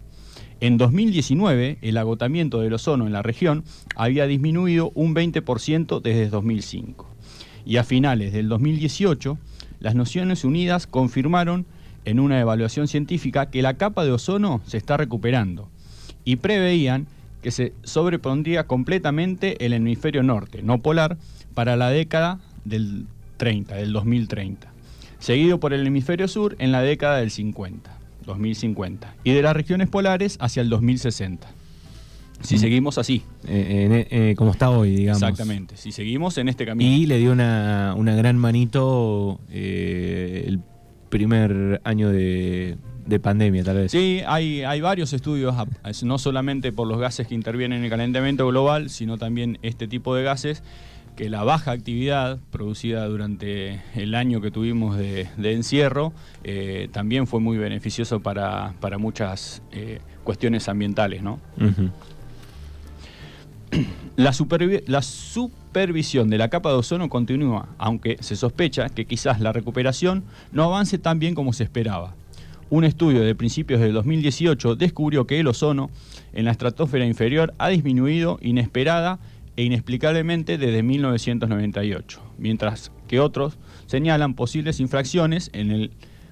En 0.60 0.76
2019, 0.76 1.78
el 1.80 1.96
agotamiento 1.96 2.60
del 2.60 2.74
ozono 2.74 3.06
en 3.06 3.14
la 3.14 3.22
región 3.22 3.64
había 3.96 4.26
disminuido 4.26 4.92
un 4.94 5.14
20% 5.14 6.02
desde 6.02 6.28
2005. 6.28 7.08
Y 7.64 7.78
a 7.78 7.84
finales 7.84 8.34
del 8.34 8.48
2018, 8.50 9.38
las 9.80 9.94
Naciones 9.94 10.44
Unidas 10.44 10.86
confirmaron 10.86 11.64
en 12.04 12.20
una 12.20 12.38
evaluación 12.40 12.88
científica 12.88 13.50
que 13.50 13.62
la 13.62 13.74
capa 13.74 14.04
de 14.04 14.12
ozono 14.12 14.60
se 14.66 14.76
está 14.76 14.98
recuperando 14.98 15.70
y 16.26 16.36
preveían 16.36 17.06
que 17.42 17.50
se 17.50 17.72
sobrepondría 17.82 18.66
completamente 18.66 19.64
el 19.64 19.72
hemisferio 19.72 20.22
norte, 20.22 20.62
no 20.62 20.78
polar, 20.78 21.16
para 21.54 21.76
la 21.76 21.88
década 21.88 22.38
del 22.66 23.06
30, 23.38 23.76
del 23.76 23.94
2030, 23.94 24.70
seguido 25.18 25.58
por 25.58 25.72
el 25.72 25.86
hemisferio 25.86 26.28
sur 26.28 26.54
en 26.58 26.70
la 26.70 26.82
década 26.82 27.16
del 27.18 27.30
50, 27.30 27.99
2050, 28.30 29.14
y 29.24 29.32
de 29.32 29.42
las 29.42 29.54
regiones 29.54 29.88
polares 29.88 30.36
hacia 30.40 30.62
el 30.62 30.68
2060. 30.70 31.48
Si 32.42 32.56
Mm. 32.56 32.58
seguimos 32.58 32.96
así, 32.96 33.22
Eh, 33.46 34.06
en- 34.10 34.18
eh, 34.30 34.34
como 34.34 34.50
está 34.52 34.70
hoy, 34.70 34.94
digamos. 34.96 35.20
exactamente, 35.22 35.76
si 35.76 35.92
seguimos 35.92 36.38
en 36.38 36.48
este 36.48 36.64
camino. 36.64 36.90
Y 36.90 37.04
le 37.06 37.18
dio 37.18 37.32
una, 37.32 37.94
una 37.96 38.14
gran 38.14 38.38
manito 38.38 39.40
eh, 39.50 40.44
el 40.46 40.60
primer 41.10 41.80
año 41.84 42.08
de, 42.08 42.76
de 43.06 43.20
pandemia, 43.20 43.62
tal 43.64 43.76
vez. 43.76 43.92
Sí, 43.92 44.20
hay, 44.26 44.62
hay 44.62 44.80
varios 44.80 45.12
estudios, 45.12 45.54
no 46.04 46.18
solamente 46.18 46.72
por 46.72 46.86
los 46.88 46.98
gases 46.98 47.26
que 47.26 47.34
intervienen 47.34 47.78
en 47.80 47.84
el 47.84 47.90
calentamiento 47.90 48.46
global, 48.46 48.88
sino 48.88 49.18
también 49.18 49.58
este 49.62 49.86
tipo 49.88 50.14
de 50.14 50.22
gases, 50.22 50.62
que 51.20 51.28
la 51.28 51.44
baja 51.44 51.72
actividad 51.72 52.38
producida 52.50 53.04
durante 53.04 53.82
el 53.94 54.14
año 54.14 54.40
que 54.40 54.50
tuvimos 54.50 54.96
de, 54.96 55.28
de 55.36 55.52
encierro 55.52 56.14
eh, 56.44 56.88
también 56.92 57.26
fue 57.26 57.40
muy 57.40 57.58
beneficioso 57.58 58.20
para, 58.20 58.72
para 58.80 58.96
muchas 58.96 59.60
eh, 59.70 60.00
cuestiones 60.24 60.66
ambientales, 60.70 61.22
¿no? 61.22 61.38
Ujú. 61.58 61.90
La, 64.16 64.30
supervi- 64.32 64.82
la 64.86 65.02
supervisión 65.02 66.30
de 66.30 66.38
la 66.38 66.48
capa 66.48 66.70
de 66.70 66.76
ozono 66.76 67.10
continúa, 67.10 67.68
aunque 67.76 68.16
se 68.20 68.34
sospecha 68.34 68.88
que 68.88 69.04
quizás 69.04 69.40
la 69.40 69.52
recuperación 69.52 70.24
no 70.52 70.64
avance 70.64 70.96
tan 70.96 71.18
bien 71.18 71.34
como 71.34 71.52
se 71.52 71.64
esperaba. 71.64 72.14
Un 72.70 72.84
estudio 72.84 73.20
de 73.20 73.34
principios 73.34 73.80
del 73.80 73.92
2018 73.92 74.74
descubrió 74.76 75.26
que 75.26 75.38
el 75.40 75.48
ozono 75.48 75.90
en 76.32 76.46
la 76.46 76.50
estratosfera 76.50 77.04
inferior 77.04 77.52
ha 77.58 77.68
disminuido 77.68 78.38
inesperada 78.40 79.18
e 79.60 79.64
inexplicablemente 79.64 80.56
desde 80.56 80.82
1998, 80.82 82.18
mientras 82.38 82.90
que 83.08 83.20
otros 83.20 83.58
señalan 83.86 84.32
posibles 84.32 84.80
infracciones 84.80 85.50
en 85.52 85.70
el 85.70 85.90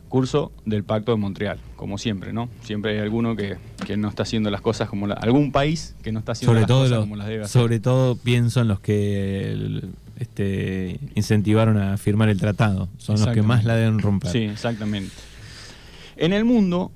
curso 0.08 0.50
del 0.64 0.82
Pacto 0.82 1.12
de 1.12 1.18
Montreal, 1.18 1.58
como 1.76 1.99
siempre, 1.99 2.32
¿no? 2.32 2.49
Siempre 2.62 2.92
hay 2.92 2.99
alguno 3.00 3.37
que, 3.37 3.58
que 3.87 3.99
no 3.99 4.08
está 4.08 4.23
haciendo 4.23 4.50
las 4.50 4.62
cosas 4.62 4.88
como 4.88 5.06
la- 5.06 5.14
algún 5.16 5.52
país 5.52 5.94
que 6.02 6.11
no 6.11 6.20
está 6.20 6.32
haciendo 6.32 6.52
Sobre 6.52 6.61
las 6.62 6.68
todo, 6.68 6.78
cosas 6.85 6.90
lo- 6.97 7.00
como 7.02 7.16
las 7.16 7.26
debe 7.28 7.44
hacer. 7.44 7.61
sobre 7.61 7.80
todo 7.80 8.16
pienso 8.16 8.62
en 8.62 8.68
los 8.68 8.80
que 8.80 9.52
el- 9.52 9.90
este, 10.18 10.99
incentivaron 11.14 11.76
a 11.76 11.99
firmar 11.99 12.30
el 12.30 12.40
tratado. 12.40 12.88
Son 12.97 13.20
los 13.20 13.28
que 13.28 13.42
más 13.42 13.64
la 13.64 13.76
deben 13.76 13.99
romper. 13.99 14.30
Sí, 14.32 14.38
exactamente. 14.44 15.12
En 16.16 16.32
el 16.32 16.47
mundo, 16.47 16.90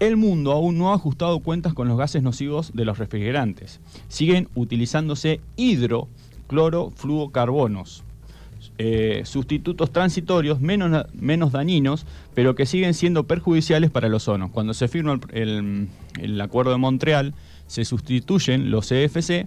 el 0.00 0.16
mundo 0.16 0.52
aún 0.52 0.78
no 0.78 0.90
ha 0.90 0.94
ajustado 0.94 1.40
cuentas 1.40 1.74
con 1.74 1.88
los 1.88 1.98
gases 1.98 2.22
nocivos 2.22 2.72
de 2.74 2.84
los 2.84 2.98
refrigerantes. 2.98 3.80
Siguen 4.08 4.48
utilizándose 4.54 5.40
hidroclorofluocarbonos. 5.56 8.02
Eh, 8.78 9.22
sustitutos 9.24 9.92
transitorios 9.92 10.60
menos, 10.60 11.06
menos 11.14 11.52
dañinos, 11.52 12.06
pero 12.34 12.54
que 12.56 12.66
siguen 12.66 12.94
siendo 12.94 13.24
perjudiciales 13.24 13.90
para 13.90 14.08
el 14.08 14.14
ozono. 14.14 14.50
Cuando 14.50 14.74
se 14.74 14.88
firma 14.88 15.20
el, 15.32 15.88
el- 16.20 16.40
Acuerdo 16.40 16.72
de 16.72 16.78
Montreal, 16.78 17.34
se 17.66 17.84
sustituyen 17.84 18.70
los 18.70 18.88
CFC, 18.88 19.46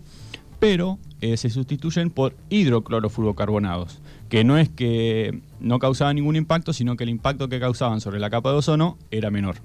pero 0.60 0.98
eh, 1.20 1.36
se 1.36 1.50
sustituyen 1.50 2.10
por 2.10 2.36
hidroclorofluorocarbonados, 2.50 4.00
que 4.30 4.44
no 4.44 4.58
es 4.58 4.70
que 4.70 5.42
no 5.60 5.80
causaban 5.80 6.16
ningún 6.16 6.36
impacto, 6.36 6.72
sino 6.72 6.96
que 6.96 7.04
el 7.04 7.10
impacto 7.10 7.50
que 7.50 7.60
causaban 7.60 8.00
sobre 8.02 8.20
la 8.20 8.30
capa 8.30 8.52
de 8.52 8.58
ozono 8.58 8.98
era 9.12 9.30
menor. 9.32 9.58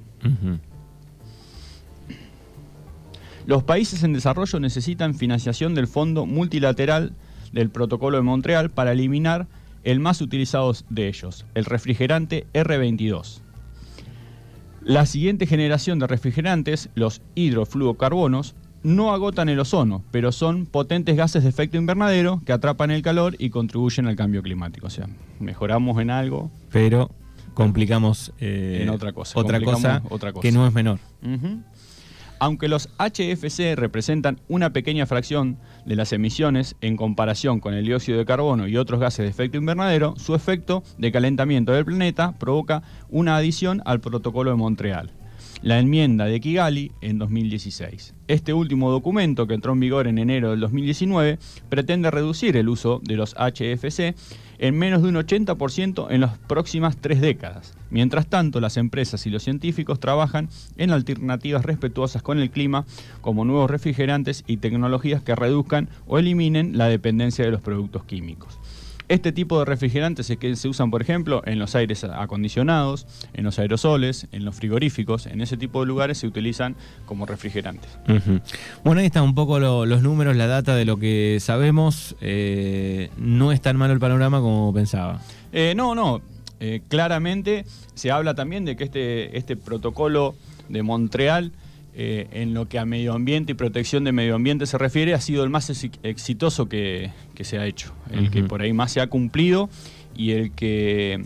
Los 3.47 3.65
países 3.65 4.03
en 4.05 4.13
desarrollo 4.13 4.61
necesitan 4.61 5.15
financiación 5.15 5.75
del 5.75 5.89
Fondo 5.89 6.27
Multilateral 6.27 7.13
del 7.53 7.71
Protocolo 7.71 8.17
de 8.19 8.23
Montreal 8.23 8.71
para 8.71 8.93
eliminar 8.93 9.47
el 9.85 9.99
más 9.99 10.21
utilizado 10.21 10.73
de 10.91 11.09
ellos, 11.09 11.45
el 11.55 11.65
refrigerante 11.65 12.47
R22. 12.55 13.41
La 14.85 15.07
siguiente 15.07 15.47
generación 15.47 15.99
de 15.99 16.07
refrigerantes, 16.07 16.89
los 16.95 17.21
hidrofluocarbonos, 17.35 18.55
no 18.85 19.13
agotan 19.13 19.49
el 19.49 19.61
ozono, 19.61 20.03
pero 20.11 20.33
son 20.33 20.67
potentes 20.67 21.17
gases 21.17 21.45
de 21.45 21.49
efecto 21.49 21.77
invernadero 21.77 22.43
que 22.45 22.53
atrapan 22.53 22.91
el 22.91 23.03
calor 23.03 23.37
y 23.39 23.51
contribuyen 23.51 24.07
al 24.07 24.17
cambio 24.17 24.43
climático. 24.43 24.89
O 24.89 24.91
sea, 24.91 25.09
mejoramos 25.39 26.01
en 26.01 26.11
algo, 26.11 26.51
Pero 26.71 27.11
complicamos 27.55 28.33
eh, 28.41 28.81
En 28.83 28.91
otra 28.91 29.13
cosa, 29.13 29.39
Otra 29.39 29.61
cosa, 29.61 30.03
otra 30.09 30.33
cosa. 30.33 30.43
que 30.43 30.53
no 30.53 30.67
es 30.67 30.73
menor. 30.73 30.99
Aunque 32.43 32.67
los 32.67 32.89
HFC 32.99 33.77
representan 33.77 34.41
una 34.49 34.73
pequeña 34.73 35.07
fracción 35.07 35.59
de 35.87 35.95
las 35.95 36.13
emisiones 36.13 36.75
en 36.81 36.97
comparación 36.97 37.61
con 37.61 37.73
el 37.73 37.85
dióxido 37.85 38.19
de 38.19 38.25
carbono 38.25 38.67
y 38.67 38.77
otros 38.77 38.99
gases 38.99 39.23
de 39.23 39.31
efecto 39.31 39.59
invernadero, 39.59 40.15
su 40.17 40.35
efecto 40.35 40.83
de 40.99 41.13
calentamiento 41.13 41.71
del 41.71 41.85
planeta 41.85 42.33
provoca 42.41 42.83
una 43.11 43.37
adición 43.37 43.81
al 43.85 44.01
Protocolo 44.01 44.51
de 44.51 44.57
Montreal, 44.57 45.13
la 45.63 45.79
enmienda 45.79 46.25
de 46.27 46.41
Kigali 46.41 46.93
en 47.01 47.19
2016. 47.19 48.15
Este 48.27 48.53
último 48.53 48.91
documento, 48.91 49.47
que 49.47 49.55
entró 49.55 49.73
en 49.73 49.81
vigor 49.81 50.09
en 50.09 50.19
enero 50.19 50.51
del 50.51 50.61
2019, 50.61 51.39
pretende 51.69 52.11
reducir 52.11 52.57
el 52.57 52.69
uso 52.69 53.01
de 53.05 53.17
los 53.17 53.35
HFC 53.35 54.15
en 54.59 54.79
menos 54.79 55.03
de 55.03 55.09
un 55.09 55.17
80% 55.17 56.07
en 56.11 56.21
las 56.21 56.39
próximas 56.39 56.97
tres 56.97 57.21
décadas. 57.21 57.75
Mientras 57.91 58.27
tanto, 58.27 58.61
las 58.61 58.77
empresas 58.77 59.27
y 59.27 59.31
los 59.31 59.43
científicos 59.43 60.01
trabajan 60.01 60.49
en 60.77 60.91
alternativas 60.91 61.65
respetuosas 61.65 62.23
con 62.23 62.39
el 62.39 62.51
clima, 62.51 62.85
como 63.21 63.45
nuevos 63.45 63.71
refrigerantes 63.71 64.45
y 64.47 64.59
tecnologías 64.59 65.23
que 65.23 65.35
reduzcan 65.35 65.89
o 66.07 66.19
eliminen 66.19 66.79
la 66.79 66.87
dependencia 66.87 67.45
de 67.45 67.51
los 67.51 67.61
productos 67.61 68.05
químicos. 68.05 68.61
Este 69.09 69.33
tipo 69.33 69.59
de 69.59 69.65
refrigerantes 69.65 70.31
es 70.31 70.39
que 70.39 70.55
se 70.57 70.69
usan, 70.69 70.91
por 70.91 71.03
ejemplo, 71.03 71.43
en 71.45 71.59
los 71.59 71.75
aires 71.75 72.05
acondicionados, 72.05 73.07
en 73.35 73.45
los 73.45 73.59
aerosoles, 73.59 74.27
en 74.33 74.45
los 74.45 74.55
frigoríficos. 74.57 75.27
En 75.27 75.41
ese 75.41 75.57
tipo 75.57 75.81
de 75.81 75.87
lugares 75.87 76.19
se 76.19 76.27
utilizan 76.27 76.77
como 77.07 77.27
refrigerantes. 77.27 77.91
Bueno, 78.85 79.01
ahí 79.01 79.07
están 79.07 79.25
un 79.25 79.35
poco 79.35 79.59
lo- 79.59 79.87
los 79.87 80.03
números, 80.03 80.37
la 80.37 80.47
data 80.47 80.75
de 80.77 80.85
lo 80.85 80.97
que 80.99 81.39
sabemos. 81.41 82.17
Eh, 82.21 83.11
no 83.19 83.53
es 83.53 83.61
tan 83.61 83.77
malo 83.77 83.93
el 83.93 84.01
panorama 84.01 84.41
como 84.41 84.73
pensaba. 84.73 85.21
Eh, 85.53 85.75
no, 85.77 85.95
no. 85.95 86.21
Eh, 86.61 86.81
claramente 86.89 87.65
se 87.95 88.11
habla 88.13 88.35
también 88.35 88.65
de 88.65 88.77
que 88.77 88.85
este, 88.85 89.37
este 89.37 89.57
protocolo 89.57 90.35
de 90.69 90.83
Montreal, 90.83 91.51
eh, 91.95 92.29
en 92.33 92.55
lo 92.55 92.69
que 92.69 92.79
a 92.79 92.85
medio 92.87 93.13
ambiente 93.15 93.53
y 93.53 93.55
protección 93.55 94.05
de 94.05 94.13
medio 94.13 94.35
ambiente 94.35 94.67
se 94.67 94.79
refiere, 94.79 95.13
ha 95.15 95.21
sido 95.21 95.45
el 95.45 95.51
más 95.51 95.69
exi- 95.71 95.93
exitoso 96.03 96.69
que, 96.69 97.11
que 97.35 97.45
se 97.45 97.59
ha 97.59 97.67
hecho. 97.67 97.93
El 98.11 98.31
que 98.31 98.43
por 98.45 98.63
ahí 98.63 98.73
más 98.73 98.93
se 98.93 99.01
ha 99.01 99.07
cumplido 99.09 99.69
y 100.17 100.31
el 100.33 100.53
que, 100.53 101.25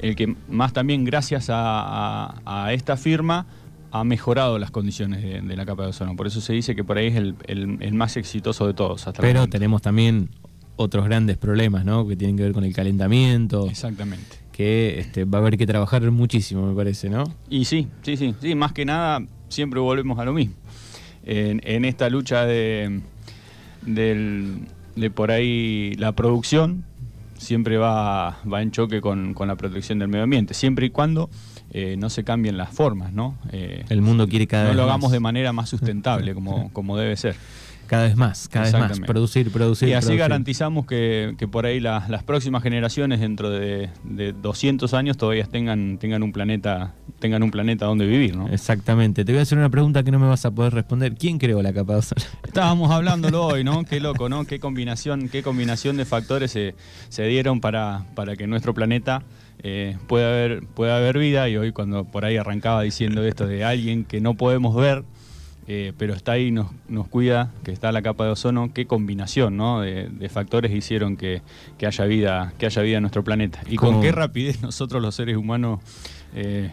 el 0.00 0.14
que 0.16 0.34
más 0.48 0.72
también 0.72 1.04
gracias 1.04 1.48
a, 1.50 2.26
a- 2.44 2.64
a 2.66 2.72
esta 2.74 2.96
firma 2.96 3.46
ha 3.90 4.04
mejorado 4.04 4.58
las 4.58 4.70
condiciones 4.70 5.22
de, 5.22 5.40
de 5.42 5.56
la 5.56 5.66
capa 5.66 5.82
de 5.84 5.88
ozono. 5.90 6.16
Por 6.16 6.26
eso 6.26 6.40
se 6.40 6.52
dice 6.54 6.74
que 6.74 6.82
por 6.84 6.96
ahí 6.98 7.08
es 7.08 7.16
el, 7.16 7.34
el- 7.46 7.78
el 7.80 7.94
más 7.94 8.16
exitoso 8.16 8.66
de 8.66 8.74
todos. 8.74 9.06
Hasta 9.06 9.20
Pero 9.22 9.46
tenemos 9.48 9.82
también 9.82 10.28
otros 10.76 11.04
grandes 11.04 11.36
problemas, 11.36 11.84
¿no? 11.84 12.06
Que 12.08 12.16
tienen 12.16 12.36
que 12.36 12.42
ver 12.42 12.52
con 12.52 12.64
el 12.64 12.72
calentamiento, 12.74 13.68
Exactamente. 13.68 14.36
que 14.50 14.98
este, 14.98 15.24
va 15.26 15.38
a 15.38 15.40
haber 15.42 15.56
que 15.58 15.66
trabajar 15.66 16.10
muchísimo, 16.10 16.66
me 16.66 16.74
parece, 16.74 17.10
¿no? 17.10 17.24
Y 17.50 17.66
sí, 17.66 17.88
sí, 18.02 18.16
sí, 18.16 18.34
sí, 18.40 18.54
más 18.54 18.72
que 18.72 18.84
nada 18.86 19.20
siempre 19.52 19.78
volvemos 19.80 20.18
a 20.18 20.24
lo 20.24 20.32
mismo. 20.32 20.54
En, 21.24 21.60
en 21.64 21.84
esta 21.84 22.10
lucha 22.10 22.44
de, 22.46 23.00
del- 23.82 24.60
de 24.96 25.10
por 25.10 25.30
ahí 25.30 25.94
la 25.98 26.12
producción 26.12 26.84
siempre 27.38 27.76
va, 27.78 28.38
va 28.50 28.62
en 28.62 28.70
choque 28.70 29.00
con, 29.00 29.34
con 29.34 29.48
la 29.48 29.56
protección 29.56 29.98
del 29.98 30.08
medio 30.08 30.24
ambiente, 30.24 30.54
siempre 30.54 30.86
y 30.86 30.90
cuando 30.90 31.28
eh, 31.72 31.96
no 31.98 32.10
se 32.10 32.22
cambien 32.24 32.56
las 32.56 32.70
formas, 32.70 33.12
¿no? 33.12 33.36
Eh, 33.52 33.84
El 33.88 34.02
mundo 34.02 34.28
quiere 34.28 34.46
cada 34.46 34.64
no 34.64 34.68
vez 34.70 34.76
lo 34.76 34.82
más. 34.82 34.90
hagamos 34.90 35.12
de 35.12 35.20
manera 35.20 35.52
más 35.52 35.68
sustentable 35.68 36.34
como, 36.34 36.70
como 36.72 36.96
debe 36.96 37.16
ser. 37.16 37.34
Cada 37.86 38.04
vez 38.04 38.16
más, 38.16 38.48
cada 38.48 38.64
vez 38.64 38.72
más. 38.72 39.00
Producir, 39.00 39.50
producir. 39.50 39.88
y 39.88 39.92
así 39.92 40.06
producir. 40.06 40.20
garantizamos 40.20 40.86
que, 40.86 41.34
que 41.36 41.46
por 41.46 41.66
ahí 41.66 41.78
la- 41.80 42.06
las 42.08 42.22
próximas 42.22 42.62
generaciones 42.62 43.20
dentro 43.20 43.50
de, 43.50 43.90
de 44.04 44.32
200 44.32 44.94
años 44.94 45.16
todavía 45.18 45.44
tengan, 45.44 45.98
tengan 45.98 46.22
un 46.22 46.32
planeta 46.32 46.94
tengan 47.18 47.42
un 47.44 47.50
planeta 47.52 47.86
donde 47.86 48.04
vivir, 48.06 48.34
¿no? 48.36 48.48
Exactamente. 48.48 49.24
Te 49.24 49.30
voy 49.32 49.38
a 49.38 49.42
hacer 49.42 49.56
una 49.56 49.70
pregunta 49.70 50.02
que 50.02 50.10
no 50.10 50.18
me 50.18 50.26
vas 50.26 50.44
a 50.44 50.50
poder 50.50 50.72
responder. 50.74 51.14
¿Quién 51.14 51.38
creó 51.38 51.62
la 51.62 51.72
capa 51.72 51.92
de 51.92 51.98
ozono? 52.00 52.20
Estábamos 52.42 52.90
hablándolo 52.90 53.44
hoy, 53.46 53.62
¿no? 53.62 53.84
Qué 53.84 54.00
loco, 54.00 54.28
¿no? 54.28 54.44
Qué 54.44 54.58
combinación, 54.58 55.28
qué 55.28 55.42
combinación 55.42 55.96
de 55.96 56.04
factores 56.04 56.50
se, 56.50 56.74
se 57.10 57.24
dieron 57.26 57.60
para, 57.60 58.06
para 58.16 58.34
que 58.34 58.48
nuestro 58.48 58.74
planeta 58.74 59.22
eh, 59.62 59.96
pueda 60.08 60.30
haber, 60.30 60.66
pueda 60.66 60.96
haber 60.96 61.16
vida. 61.18 61.48
Y 61.48 61.56
hoy 61.56 61.70
cuando 61.70 62.04
por 62.04 62.24
ahí 62.24 62.36
arrancaba 62.38 62.82
diciendo 62.82 63.22
esto 63.24 63.46
de 63.46 63.62
alguien 63.64 64.04
que 64.04 64.20
no 64.20 64.34
podemos 64.34 64.74
ver, 64.74 65.04
eh, 65.68 65.92
pero 65.96 66.14
está 66.14 66.32
ahí, 66.32 66.50
nos, 66.50 66.66
nos 66.88 67.06
cuida, 67.08 67.50
que 67.64 67.70
está 67.72 67.92
la 67.92 68.02
capa 68.02 68.24
de 68.24 68.30
ozono, 68.30 68.72
qué 68.74 68.86
combinación, 68.86 69.56
¿no? 69.56 69.80
De, 69.80 70.08
de 70.08 70.28
factores 70.28 70.72
hicieron 70.72 71.16
que, 71.16 71.42
que 71.78 71.86
haya 71.86 72.04
vida, 72.04 72.52
que 72.58 72.66
haya 72.66 72.82
vida 72.82 72.96
en 72.96 73.02
nuestro 73.02 73.22
planeta. 73.24 73.60
Y 73.68 73.76
¿Cómo? 73.76 73.92
con 73.92 74.02
qué 74.02 74.12
rapidez 74.12 74.60
nosotros 74.62 75.00
los 75.00 75.14
seres 75.14 75.36
humanos 75.36 75.80
eh, 76.34 76.70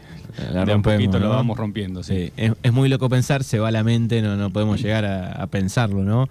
La 0.54 0.66
de 0.66 0.74
rompemos, 0.74 0.98
poquito 0.98 1.20
lo 1.20 1.28
¿no? 1.28 1.36
vamos 1.36 1.58
rompiendo, 1.58 2.02
sí. 2.04 2.16
Sí, 2.28 2.34
es, 2.38 2.54
es 2.64 2.74
muy 2.74 2.90
loco 2.90 3.10
pensar, 3.10 3.44
se 3.44 3.60
va 3.60 3.68
a 3.68 3.72
la 3.72 3.84
mente, 3.84 4.22
no, 4.22 4.36
no 4.38 4.50
podemos 4.50 4.82
llegar 4.82 5.06
a, 5.06 5.34
a 5.34 5.48
pensarlo, 5.48 6.04
¿no? 6.04 6.28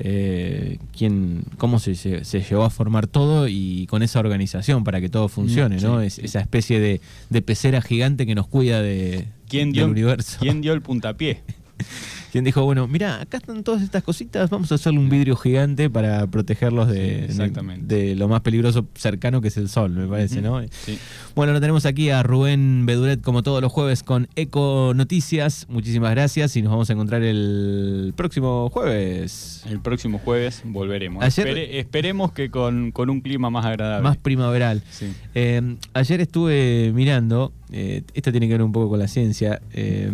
Eh, 0.00 0.78
¿quién, 0.96 1.42
¿Cómo 1.56 1.80
se, 1.80 1.96
se, 1.96 2.24
se 2.24 2.40
llevó 2.40 2.62
a 2.62 2.70
formar 2.70 3.08
todo 3.08 3.48
y 3.48 3.86
con 3.90 4.04
esa 4.04 4.20
organización 4.20 4.84
para 4.84 5.00
que 5.00 5.08
todo 5.08 5.28
funcione, 5.28 5.78
Mm, 5.78 5.82
¿no? 5.82 6.00
Es, 6.00 6.14
sí. 6.14 6.22
esa 6.24 6.38
especie 6.40 6.78
de, 6.78 7.00
de 7.30 7.42
pecera 7.42 7.82
gigante 7.82 8.24
que 8.24 8.36
nos 8.36 8.46
cuida 8.46 8.80
de, 8.80 9.26
¿Quién 9.48 9.70
del 9.70 9.72
dio, 9.72 9.86
universo. 9.86 10.38
¿Quién 10.40 10.60
dio 10.60 10.72
el 10.72 10.82
puntapié? 10.82 11.42
¿Quién 12.32 12.44
dijo, 12.44 12.62
bueno, 12.64 12.86
mira, 12.86 13.22
acá 13.22 13.38
están 13.38 13.64
todas 13.64 13.80
estas 13.82 14.02
cositas, 14.02 14.50
vamos 14.50 14.70
a 14.70 14.74
hacerle 14.74 14.98
un 14.98 15.08
vidrio 15.08 15.34
gigante 15.34 15.88
para 15.88 16.26
protegerlos 16.26 16.88
de, 16.88 17.26
Sí, 17.30 17.42
de, 17.80 18.14
lo 18.16 18.28
más 18.28 18.42
peligroso 18.42 18.86
cercano 18.94 19.40
que 19.40 19.48
es 19.48 19.56
el 19.56 19.70
sol, 19.70 19.92
me 19.92 20.06
parece, 20.06 20.42
¿no? 20.42 20.60
Sí. 20.84 20.98
Bueno, 21.34 21.54
lo 21.54 21.60
tenemos 21.60 21.86
aquí 21.86 22.10
a 22.10 22.22
Rubén 22.22 22.84
Beduret 22.84 23.22
como 23.22 23.42
todos 23.42 23.62
los 23.62 23.72
jueves 23.72 24.02
con 24.02 24.28
Eco 24.36 24.92
Noticias. 24.94 25.64
Muchísimas 25.70 26.10
gracias 26.10 26.54
y 26.56 26.60
nos 26.62 26.70
vamos 26.72 26.90
a 26.90 26.92
encontrar 26.92 27.22
el 27.22 28.12
próximo 28.14 28.68
jueves. 28.70 29.62
El 29.66 29.80
próximo 29.80 30.18
jueves 30.18 30.60
volveremos. 30.66 31.24
Ayer- 31.24 31.46
Espere- 31.48 31.78
esperemos 31.78 32.32
que 32.32 32.50
con, 32.50 32.92
con 32.92 33.08
un 33.08 33.22
clima 33.22 33.48
más 33.48 33.64
agradable. 33.64 34.02
Más 34.02 34.18
primaveral. 34.18 34.82
Sí. 34.90 35.06
Eh, 35.34 35.76
ayer 35.94 36.20
estuve 36.20 36.92
mirando, 36.94 37.52
eh, 37.72 38.02
esto 38.12 38.30
tiene 38.32 38.48
que 38.48 38.52
ver 38.54 38.62
un 38.62 38.72
poco 38.72 38.90
con 38.90 38.98
la 38.98 39.08
ciencia, 39.08 39.62
eh, 39.72 40.10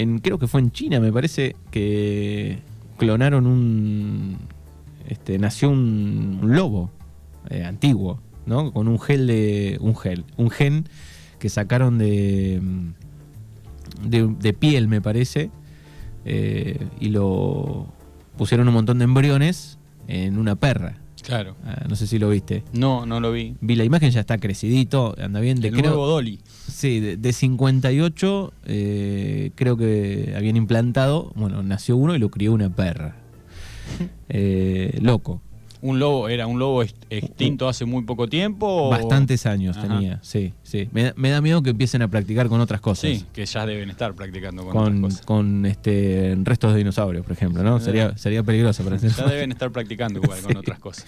en, 0.00 0.18
creo 0.18 0.38
que 0.38 0.46
fue 0.46 0.60
en 0.60 0.70
China, 0.70 1.00
me 1.00 1.12
parece, 1.12 1.56
que 1.70 2.58
clonaron 2.98 3.46
un... 3.46 4.36
Este, 5.08 5.38
nació 5.38 5.70
un, 5.70 6.40
un 6.42 6.54
lobo 6.54 6.90
eh, 7.48 7.64
antiguo, 7.64 8.20
¿no? 8.44 8.72
Con 8.72 8.88
un 8.88 8.98
gel 8.98 9.26
de... 9.26 9.78
un 9.80 9.96
gel, 9.96 10.24
un 10.36 10.50
gen 10.50 10.88
que 11.38 11.48
sacaron 11.48 11.98
de, 11.98 12.60
de, 14.02 14.26
de 14.26 14.52
piel, 14.52 14.88
me 14.88 15.00
parece, 15.00 15.50
eh, 16.24 16.86
y 16.98 17.10
lo 17.10 17.86
pusieron 18.36 18.68
un 18.68 18.74
montón 18.74 18.98
de 18.98 19.04
embriones 19.04 19.78
en 20.08 20.38
una 20.38 20.56
perra. 20.56 20.98
Claro. 21.22 21.56
Ah, 21.64 21.84
no 21.88 21.96
sé 21.96 22.06
si 22.06 22.18
lo 22.18 22.30
viste. 22.30 22.62
No, 22.72 23.04
no 23.04 23.18
lo 23.18 23.32
vi. 23.32 23.56
Vi 23.60 23.74
la 23.74 23.84
imagen, 23.84 24.10
ya 24.10 24.20
está 24.20 24.38
crecidito, 24.38 25.16
anda 25.18 25.40
bien. 25.40 25.60
De, 25.60 25.68
el 25.68 25.74
creo, 25.74 25.90
nuevo 25.90 26.06
Dolly. 26.06 26.38
Sí, 26.76 27.00
de, 27.00 27.16
de 27.16 27.32
58 27.32 28.52
eh, 28.66 29.50
creo 29.54 29.78
que 29.78 30.34
habían 30.36 30.56
implantado, 30.56 31.32
bueno, 31.34 31.62
nació 31.62 31.96
uno 31.96 32.14
y 32.14 32.18
lo 32.18 32.30
crió 32.30 32.52
una 32.52 32.68
perra. 32.68 33.16
Eh, 34.28 34.98
loco. 35.00 35.40
¿Un 35.80 36.00
lobo 36.00 36.28
era 36.28 36.48
un 36.48 36.58
lobo 36.58 36.82
extinto 36.82 37.68
hace 37.68 37.84
muy 37.84 38.02
poco 38.02 38.26
tiempo? 38.28 38.90
Bastantes 38.90 39.46
años 39.46 39.80
tenía, 39.80 40.18
sí, 40.22 40.52
sí. 40.64 40.88
Me, 40.92 41.30
da 41.30 41.40
miedo 41.40 41.62
que 41.62 41.70
empiecen 41.70 42.02
a 42.02 42.08
practicar 42.08 42.48
con 42.48 42.60
otras 42.60 42.80
cosas. 42.80 43.10
Sí, 43.10 43.24
que 43.32 43.46
ya 43.46 43.64
deben 43.64 43.88
estar 43.90 44.12
practicando 44.14 44.64
con, 44.64 44.72
con 44.72 44.82
otras 44.82 45.00
cosas. 45.00 45.26
Con 45.26 45.66
este, 45.66 46.36
restos 46.42 46.72
de 46.72 46.78
dinosaurios, 46.78 47.24
por 47.24 47.32
ejemplo, 47.34 47.62
¿no? 47.62 47.78
Sería, 47.78 48.18
sería 48.18 48.42
peligroso 48.42 48.82
para 48.82 48.96
Ya 48.96 49.26
deben 49.26 49.52
estar 49.52 49.70
practicando 49.70 50.20
igual 50.20 50.40
con 50.40 50.56
otras 50.58 50.78
cosas. 50.80 51.06